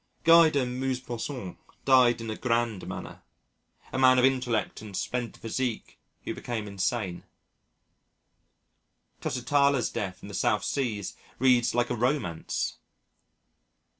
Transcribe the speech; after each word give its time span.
Guy 0.23 0.49
de 0.49 0.65
Maupassant 0.65 1.59
died 1.85 2.21
in 2.21 2.31
a 2.31 2.35
grand 2.35 2.87
manner 2.87 3.21
a 3.93 3.99
man 3.99 4.17
of 4.17 4.25
intellect 4.25 4.81
and 4.81 4.97
splendid 4.97 5.39
physique 5.39 5.99
who 6.23 6.33
became 6.33 6.67
insane. 6.67 7.23
Tusitala's 9.21 9.91
death 9.91 10.23
in 10.23 10.27
the 10.27 10.33
South 10.33 10.63
Seas 10.63 11.15
reads 11.37 11.75
like 11.75 11.91
a 11.91 11.95
romance. 11.95 12.77